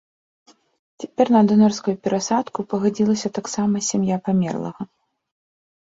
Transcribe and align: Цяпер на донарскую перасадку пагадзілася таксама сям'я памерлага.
Цяпер 1.03 1.27
на 1.35 1.41
донарскую 1.51 1.95
перасадку 2.07 2.59
пагадзілася 2.73 3.27
таксама 3.39 3.75
сям'я 3.89 4.17
памерлага. 4.29 4.81